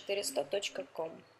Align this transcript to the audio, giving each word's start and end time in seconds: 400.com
400.com 0.00 1.33